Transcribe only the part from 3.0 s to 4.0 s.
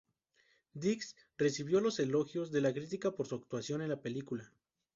por su actuación en